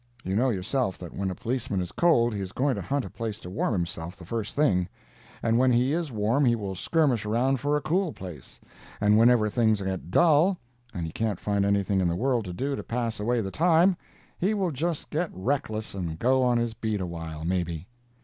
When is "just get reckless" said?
14.71-15.93